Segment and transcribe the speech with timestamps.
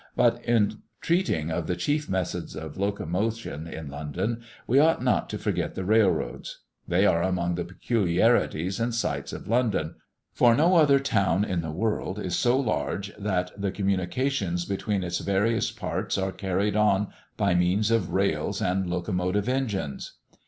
[0.15, 5.37] But in treating of the chief methods of locomotion in London, we ought not to
[5.37, 6.61] forget the railroads.
[6.87, 9.93] They are among the peculiarities and sights of London,
[10.33, 15.19] for no other town in the world is so large that the communications between its
[15.19, 20.13] various parts are carried on by means of rails and locomotive engines.